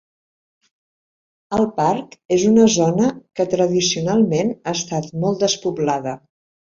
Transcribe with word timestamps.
El 1.57 1.67
parc 1.75 2.15
és 2.37 2.45
en 2.47 2.57
una 2.61 2.65
zona 2.75 3.09
que 3.41 3.45
tradicionalment 3.51 4.49
ha 4.57 4.73
estat 4.81 5.13
molt 5.27 5.45
despoblada. 5.45 6.15